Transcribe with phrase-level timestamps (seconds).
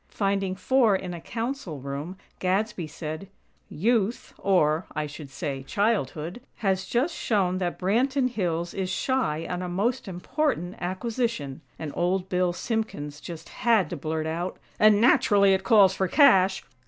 [0.09, 3.27] Finding four in a Council room, Gadsby said:
[3.69, 9.61] "Youth, or, I should say, childhood, has just shown that Branton Hills is shy on
[9.61, 15.53] a most important acquisition," and Old Bill Simpkins just had to blurt out: "And, naturally,
[15.53, 16.63] it calls for cash!